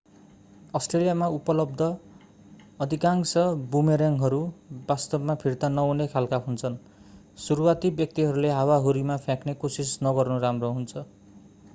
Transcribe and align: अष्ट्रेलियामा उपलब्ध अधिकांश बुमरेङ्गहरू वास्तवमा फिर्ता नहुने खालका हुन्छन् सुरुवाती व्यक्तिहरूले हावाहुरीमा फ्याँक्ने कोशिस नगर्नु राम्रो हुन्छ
अष्ट्रेलियामा 0.75 1.25
उपलब्ध 1.33 1.89
अधिकांश 2.79 3.33
बुमरेङ्गहरू 3.75 4.39
वास्तवमा 4.89 5.35
फिर्ता 5.45 5.71
नहुने 5.75 6.09
खालका 6.15 6.41
हुन्छन् 6.47 6.79
सुरुवाती 7.45 7.93
व्यक्तिहरूले 8.01 8.55
हावाहुरीमा 8.55 9.21
फ्याँक्ने 9.27 9.57
कोशिस 9.61 9.97
नगर्नु 10.03 10.43
राम्रो 10.47 10.75
हुन्छ 10.75 11.07